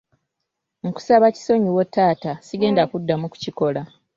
[0.85, 3.81] Nkusaba kisonyiwo taata, sigenda kuddamu kukikola.